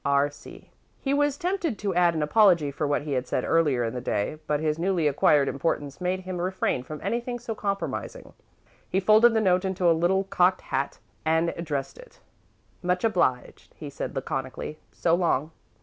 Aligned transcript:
"R.C." 0.03 0.71
He 0.99 1.13
was 1.13 1.37
tempted 1.37 1.77
to 1.77 1.93
add 1.93 2.15
an 2.15 2.23
apology 2.23 2.71
for 2.71 2.87
what 2.87 3.03
he 3.03 3.11
had 3.11 3.27
said 3.27 3.43
earlier 3.45 3.83
in 3.83 3.93
the 3.93 4.01
day, 4.01 4.39
but 4.47 4.59
his 4.59 4.79
newly 4.79 5.07
acquired 5.07 5.47
importance 5.47 6.01
made 6.01 6.21
him 6.21 6.41
refrain 6.41 6.81
from 6.81 6.99
anything 7.03 7.37
so 7.37 7.53
compromising. 7.53 8.33
He 8.89 8.99
folded 8.99 9.35
the 9.35 9.39
note 9.41 9.63
into 9.63 9.87
a 9.87 9.93
little 9.93 10.23
cocked 10.23 10.61
hat 10.61 10.97
and 11.23 11.49
addressed 11.55 11.99
it. 11.99 12.19
"Much 12.81 13.03
obliged," 13.03 13.75
he 13.77 13.91
said, 13.91 14.15
laconically. 14.15 14.79
"So 14.91 15.13
long." 15.13 15.51